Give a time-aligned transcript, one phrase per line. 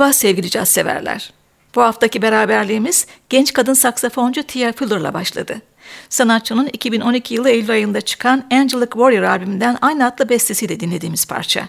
[0.00, 1.32] Merhaba sevgili caz severler.
[1.74, 5.62] Bu haftaki beraberliğimiz genç kadın saksafoncu Tia Fuller'la başladı.
[6.08, 11.68] Sanatçının 2012 yılı Eylül ayında çıkan Angelic Warrior albümünden aynı adlı bestesiyle dinlediğimiz parça.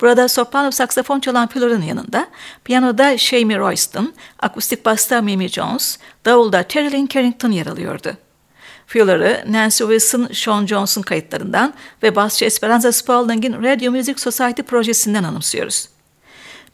[0.00, 2.28] Burada soprano saksafon çalan Fuller'ın yanında
[2.64, 8.16] piyanoda Shamie Royston, akustik basta Mimi Jones, davulda Terry Carrington yer alıyordu.
[8.86, 15.95] Fuller'ı Nancy Wilson, Sean Johnson kayıtlarından ve basçı Esperanza Spalding'in Radio Music Society projesinden anımsıyoruz.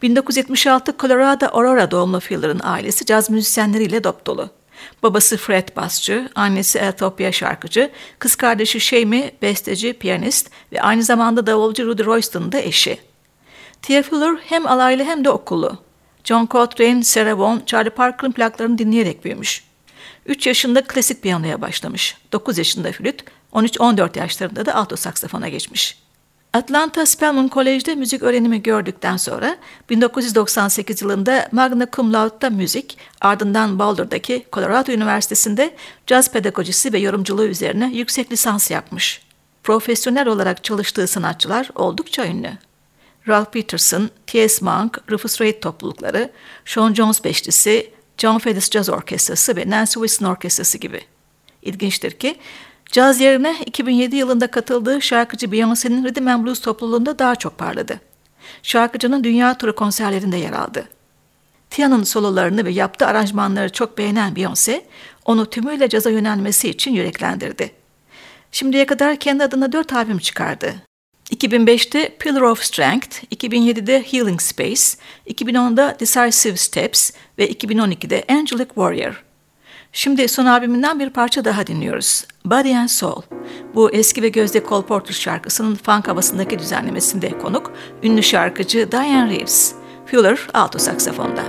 [0.02, 4.50] 1976 Colorado Aurora doğumlu Fuller'ın ailesi caz müzisyenleriyle dop dolu.
[5.02, 11.87] Babası Fred basçı, annesi Ethiopia şarkıcı, kız kardeşi Shamie besteci, piyanist ve aynı zamanda davulcu
[11.87, 12.99] Rudy Royston'un da eşi.
[13.82, 15.78] Tia Fuller hem alaylı hem de okullu.
[16.25, 19.64] John Coltrane, Sarah Vaughan, Charlie Parker'ın plaklarını dinleyerek büyümüş.
[20.26, 22.16] 3 yaşında klasik piyanoya başlamış.
[22.32, 25.99] 9 yaşında flüt, 13-14 yaşlarında da alto saksafona geçmiş.
[26.52, 29.56] Atlanta Spelman College'de müzik öğrenimi gördükten sonra
[29.90, 35.75] 1998 yılında magna cum laude'da müzik, ardından Boulder'daki Colorado Üniversitesi'nde
[36.06, 39.22] caz pedagojisi ve yorumculuğu üzerine yüksek lisans yapmış.
[39.62, 42.50] Profesyonel olarak çalıştığı sanatçılar oldukça ünlü.
[43.28, 44.64] Ralph Peterson, T.S.
[44.64, 46.31] Monk, Rufus Reid toplulukları,
[46.64, 51.00] Sean Jones Beşlisi, John Phillips Jazz Orkestrası ve Nancy Wilson Orkestrası gibi.
[51.62, 52.37] İlginçtir ki
[52.93, 58.00] Caz yerine 2007 yılında katıldığı şarkıcı Beyoncé'nin Rhythm and Blues topluluğunda daha çok parladı.
[58.62, 60.89] Şarkıcının dünya turu konserlerinde yer aldı.
[61.71, 64.83] Tia'nın sololarını ve yaptığı aranjmanları çok beğenen Beyoncé,
[65.25, 67.71] onu tümüyle caza yönelmesi için yüreklendirdi.
[68.53, 70.75] Şimdiye kadar kendi adına dört albüm çıkardı.
[71.31, 74.83] 2005'te Pillar of Strength, 2007'de Healing Space,
[75.27, 79.31] 2010'da Decisive Steps ve 2012'de Angelic Warrior.
[79.94, 82.25] Şimdi son albümünden bir parça daha dinliyoruz.
[82.44, 83.23] Body and Soul.
[83.75, 87.73] Bu eski ve gözde Cole Porter şarkısının funk havasındaki düzenlemesinde konuk
[88.03, 89.75] ünlü şarkıcı Diane Reeves.
[90.06, 91.43] Fuller alto saksafonda.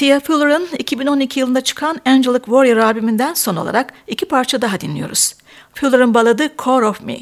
[0.00, 5.34] Tia Fuller'ın 2012 yılında çıkan Angelic Warrior albümünden son olarak iki parça daha dinliyoruz.
[5.74, 7.16] Fuller'ın baladı Core of Me,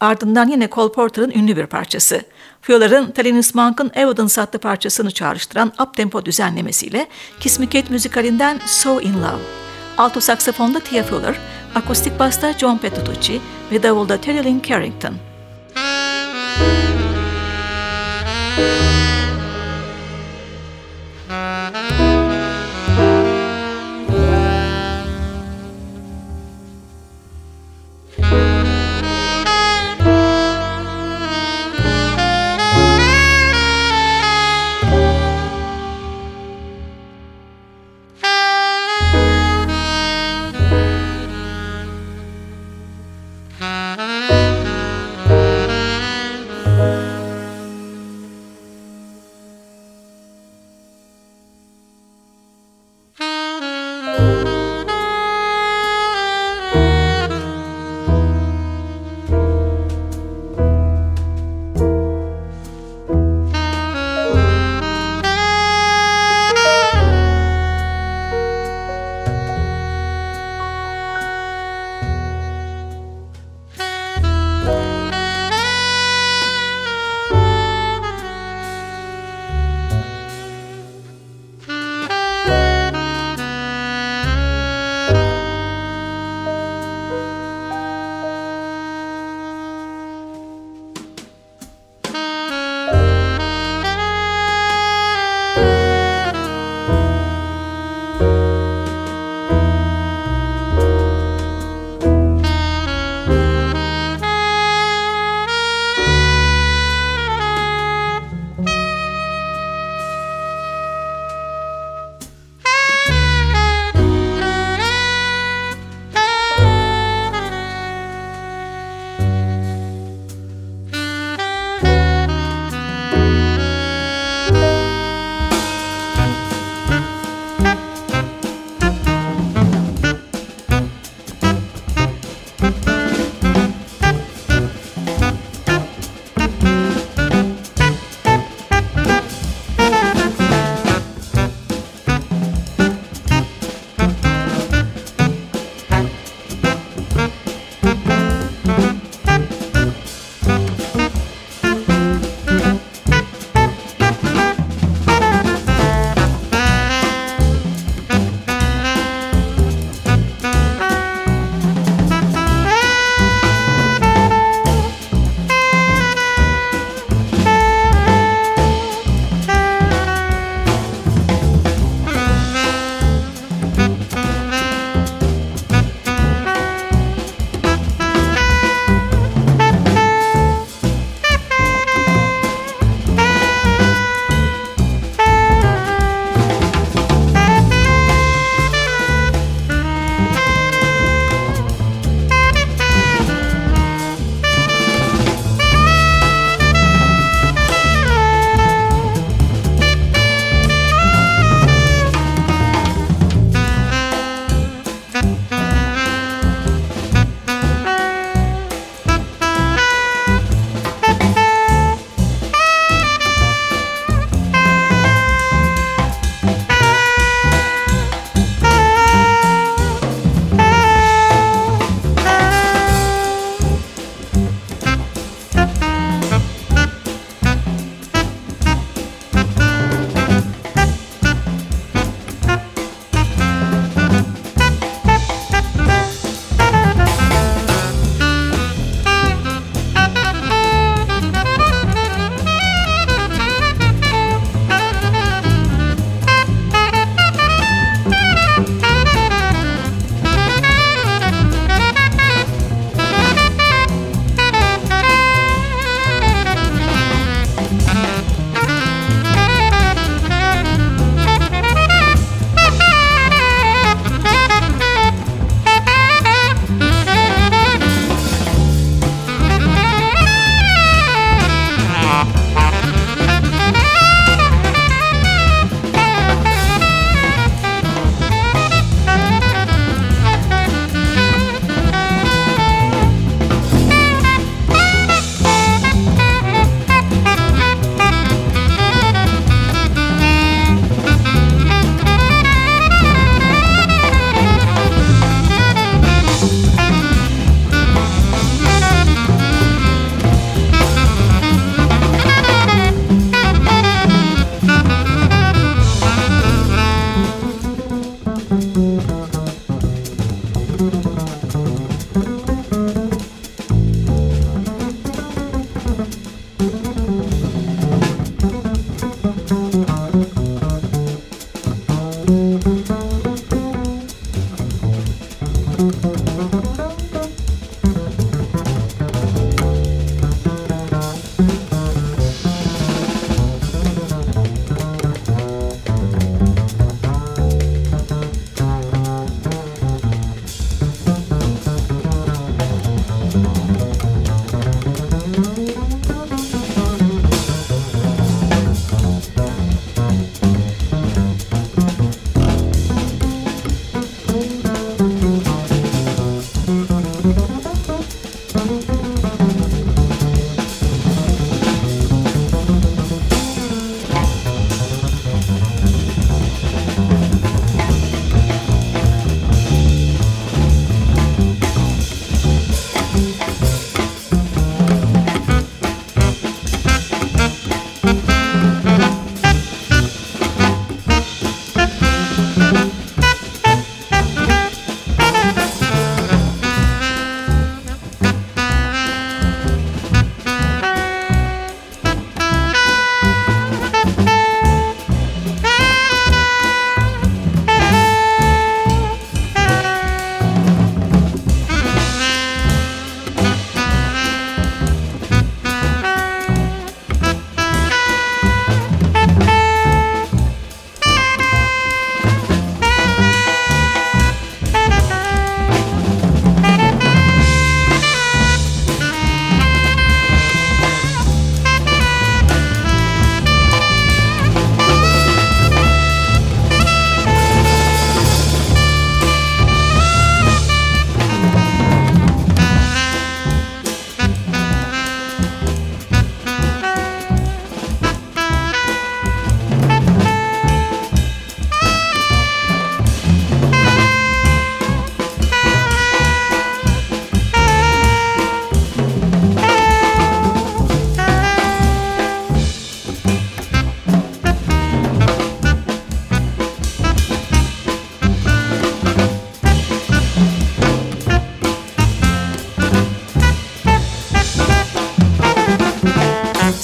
[0.00, 2.22] ardından yine Cole Porter'ın ünlü bir parçası.
[2.62, 7.06] Fuller'ın Thelonious Monk'ın Evidence adlı parçasını çağrıştıran uptempo düzenlemesiyle
[7.40, 9.42] Kiss Me Kate müzikalinden So In Love.
[9.98, 11.34] Alto saksafonda Tia Fuller,
[11.74, 13.40] akustik basta John Petrucci
[13.72, 15.31] ve davulda Terry Lynn Carrington.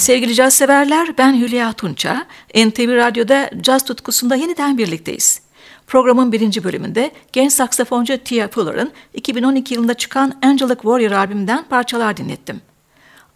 [0.08, 2.26] Sevgili caz severler, ben Hülya Tunça.
[2.54, 5.42] NTV Radyo'da caz tutkusunda yeniden birlikteyiz.
[5.86, 12.60] Programın birinci bölümünde genç saksafoncu Tia Fuller'ın 2012 yılında çıkan Angelic Warrior albümünden parçalar dinlettim.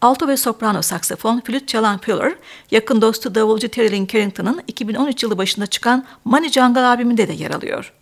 [0.00, 2.34] Alto ve soprano saksafon, flüt çalan Fuller,
[2.70, 7.50] yakın dostu davulcu Terry Lynn Carrington'ın 2013 yılı başında çıkan Money Jungle albümünde de yer
[7.50, 7.92] alıyor.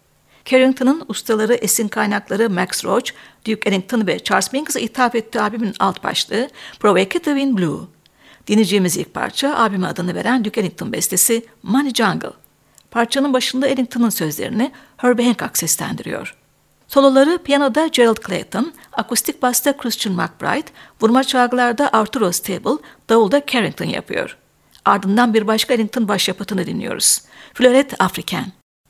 [0.45, 3.13] Carrington'ın ustaları esin kaynakları Max Roach,
[3.47, 6.49] Duke Ellington ve Charles Minkus'a ithaf ettiği albümün alt başlığı
[6.81, 8.00] Provocative in Blue.
[8.51, 12.33] Dinleyeceğimiz ilk parça albüme adını veren Duke Ellington bestesi Money Jungle.
[12.91, 16.37] Parçanın başında Ellington'ın sözlerini Herbie Hancock seslendiriyor.
[16.89, 24.37] Soloları piyanoda Gerald Clayton, akustik basta Christian McBride, vurma çalgılarda Arturo Stable, davulda Carrington yapıyor.
[24.85, 27.23] Ardından bir başka Ellington başyapıtını dinliyoruz.
[27.55, 28.47] Florette African.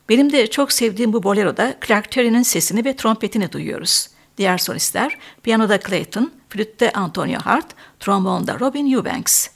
[0.09, 4.07] Benim de çok sevdiğim bu boleroda Clark Terry'nin sesini ve trompetini duyuyoruz.
[4.37, 9.49] Diğer solistler piyanoda Clayton, flütte Antonio Hart, trombonda Robin Eubanks.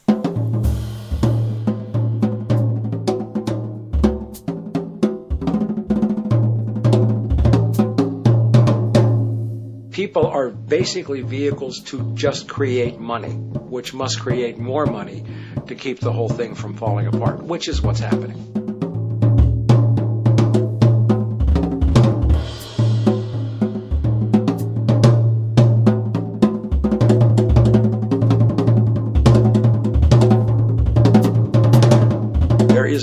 [9.95, 15.23] people are basically vehicles to just create money, which must create more money
[15.67, 18.74] to keep the whole thing from falling apart, which is what's happening.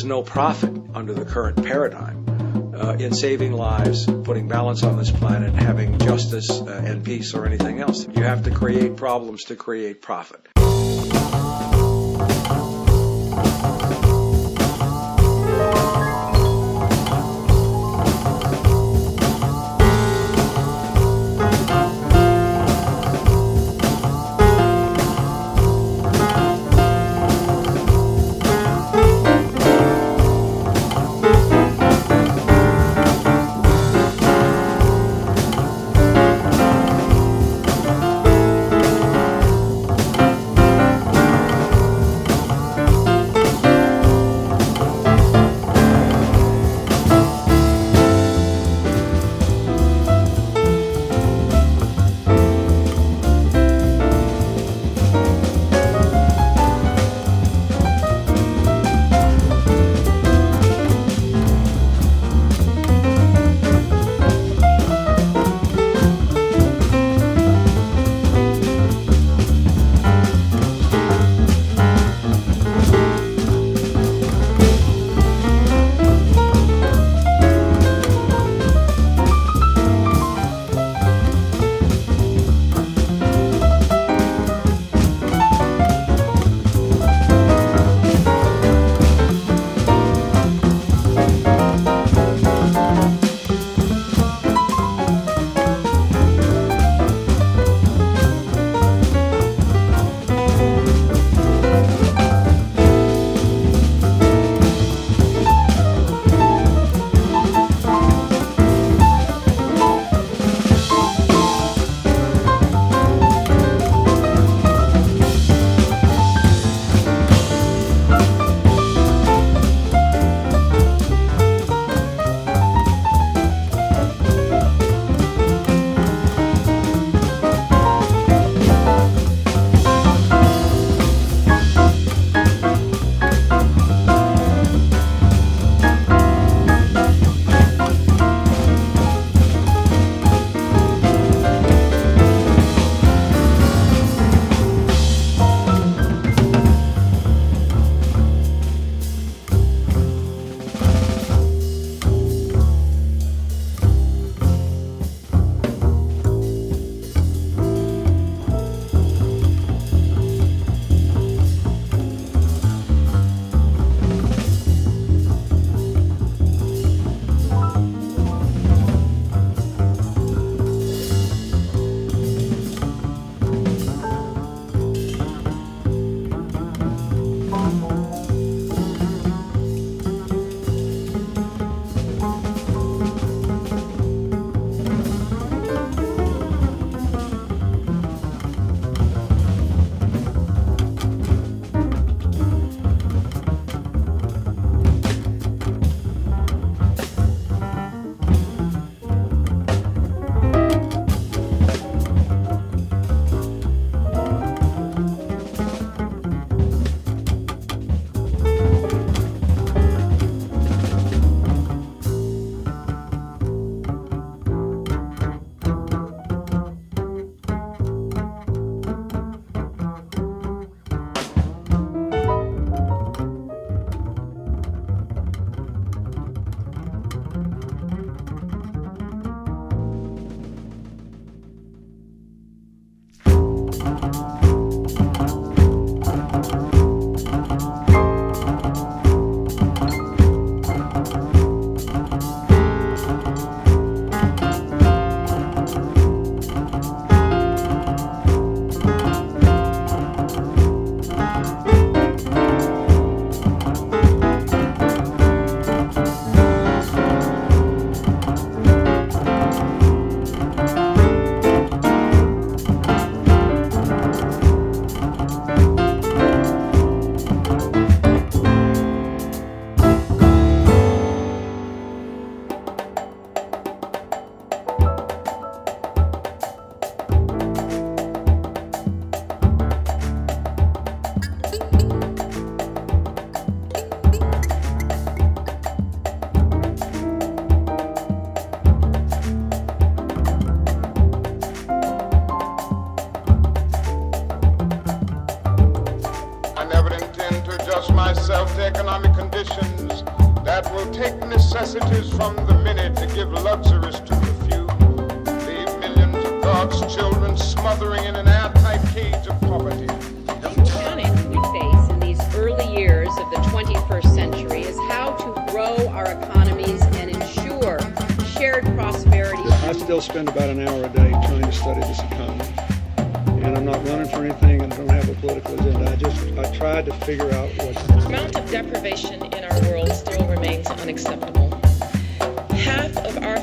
[0.03, 5.13] Is no profit under the current paradigm uh, in saving lives, putting balance on this
[5.13, 8.09] planet, having justice uh, and peace or anything else.
[8.09, 10.49] You have to create problems to create profit.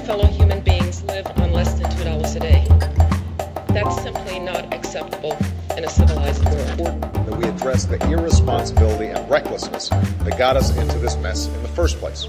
[0.10, 2.65] fellow human beings live on less than $2 a day.
[3.72, 5.38] That's simply not acceptable
[5.78, 7.00] in a civilized world.
[7.13, 11.69] That we address the irresponsibility and recklessness that got us into this mess in the
[11.69, 12.26] first place.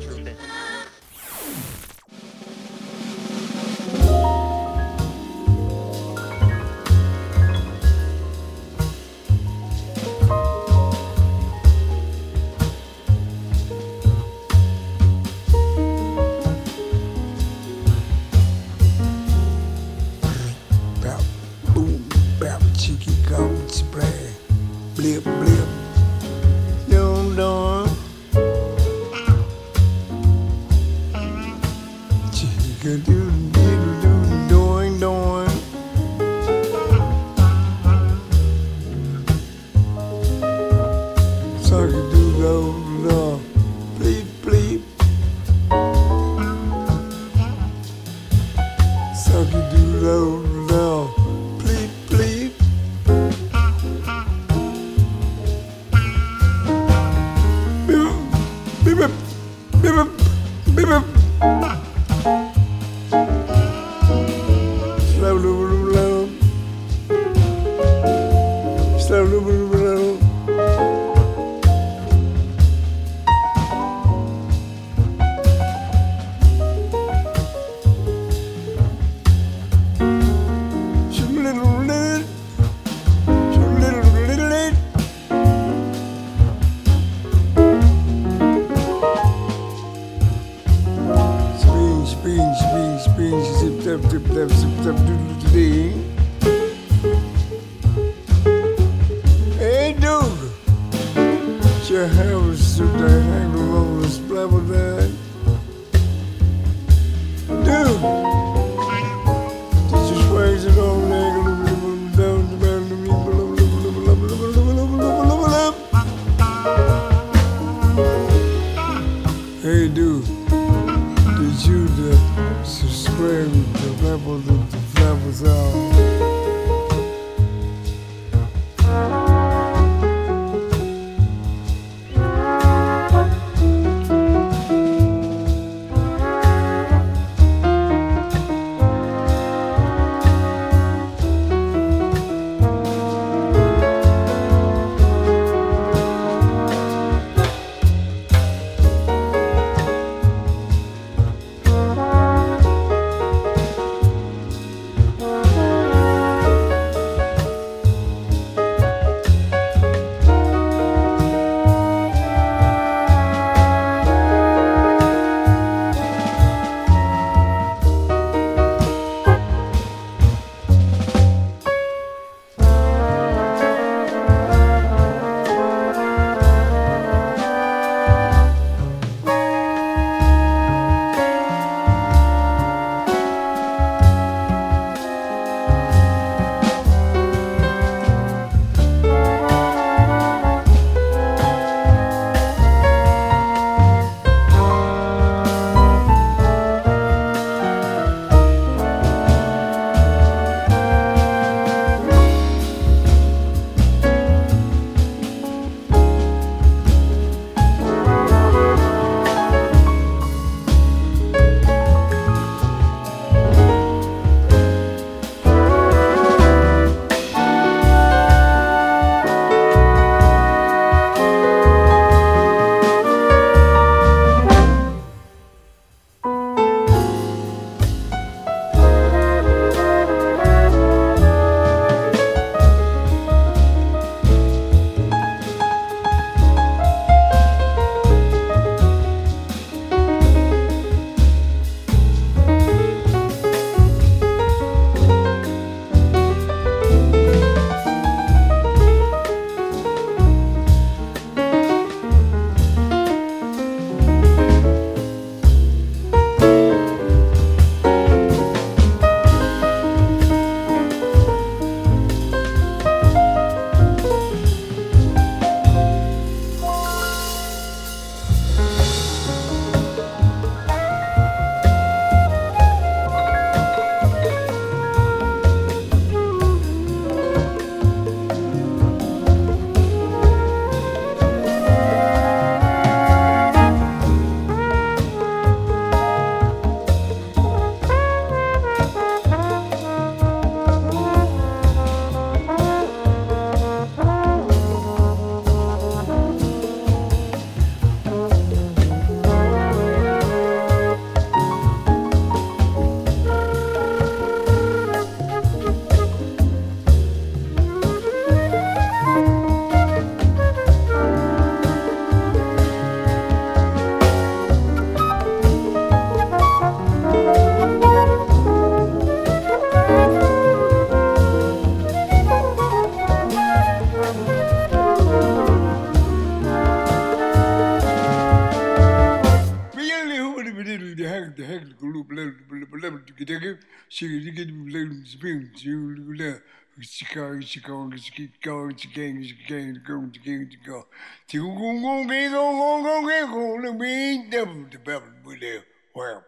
[345.95, 346.23] Wow.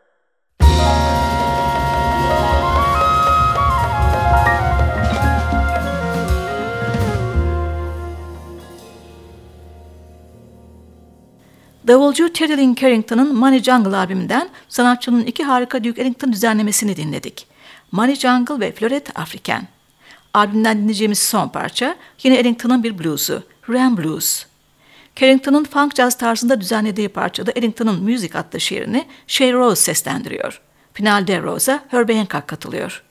[11.87, 17.52] Davulcu Terry Lynn Carrington'ın Money Jungle albümünden sanatçının iki harika Duke Ellington düzenlemesini dinledik.
[17.93, 19.62] Money Jungle ve Florette African.
[20.34, 24.47] Albümden dinleyeceğimiz son parça yine Ellington'ın bir bluesu, Ram Blues.
[25.16, 30.61] Carrington'ın funk jazz tarzında düzenlediği parçada Ellington'ın müzik adlı şiirini Shay Rose seslendiriyor.
[30.95, 33.03] Finalde Rose'a Herbie Hancock katılıyor.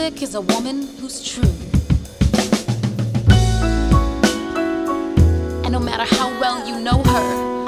[0.00, 1.54] Is a woman who's true.
[5.62, 7.64] And no matter how well you know her,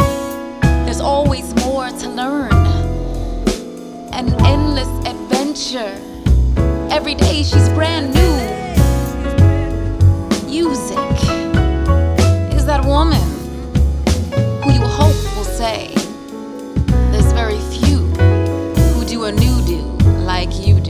[0.85, 2.53] there's always more to learn.
[4.13, 5.95] An endless adventure.
[6.91, 8.33] Every day she's brand new.
[10.47, 11.19] Music
[12.57, 13.21] is that woman
[14.63, 15.93] who you hope will say,
[17.13, 17.99] There's very few
[18.95, 19.83] who do a new do
[20.25, 20.82] like you do.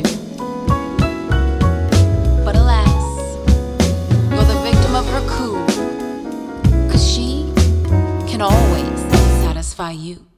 [5.28, 5.66] cool.
[6.90, 7.52] Cause she
[8.26, 9.00] can always
[9.42, 10.31] satisfy you.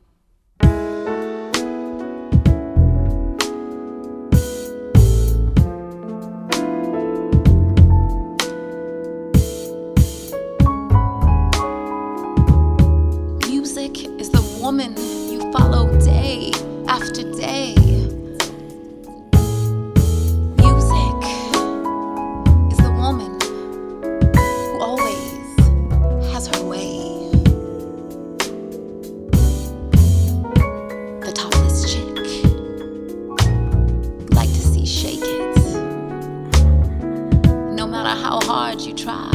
[38.87, 39.34] you try.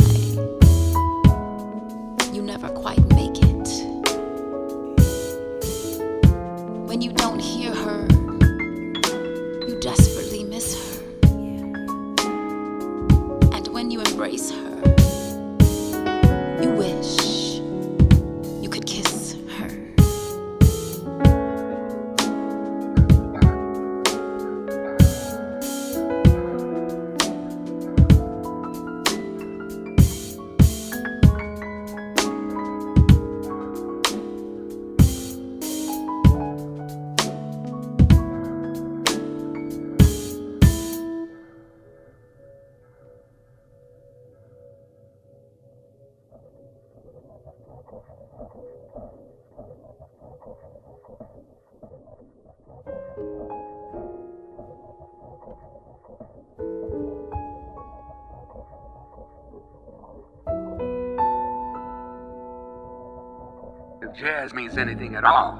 [64.19, 65.55] Jazz means anything at all,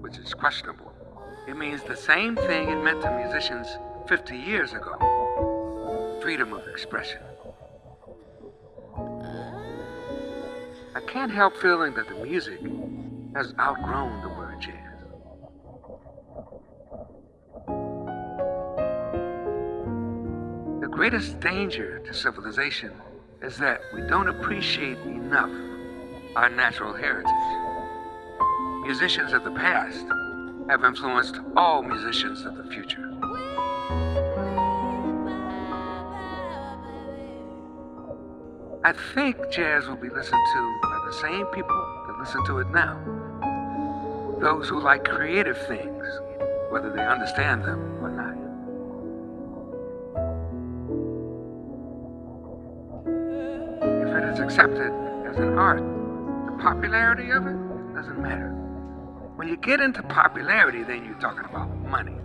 [0.00, 0.92] which is questionable,
[1.48, 3.66] it means the same thing it meant to musicians
[4.06, 7.20] 50 years ago freedom of expression.
[10.94, 12.60] I can't help feeling that the music
[13.34, 14.76] has outgrown the word jazz.
[20.80, 22.92] The greatest danger to civilization
[23.42, 25.50] is that we don't appreciate enough
[26.36, 27.71] our natural heritage.
[28.82, 30.04] Musicians of the past
[30.68, 33.08] have influenced all musicians of the future.
[38.84, 42.70] I think jazz will be listened to by the same people that listen to it
[42.70, 42.98] now.
[44.40, 46.04] Those who like creative things,
[46.70, 48.36] whether they understand them or not.
[54.08, 54.92] If it is accepted
[55.30, 55.84] as an art,
[56.46, 58.61] the popularity of it doesn't matter.
[59.42, 62.16] When you get into popularity, then you're talking about money,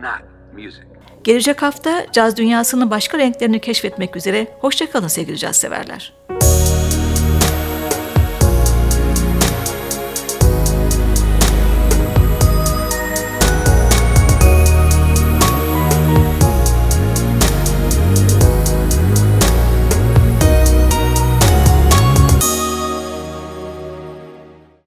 [0.00, 0.84] not music.
[1.24, 6.12] Gelecek hafta caz dünyasının başka renklerini keşfetmek üzere hoşçakalın sevgili caz severler.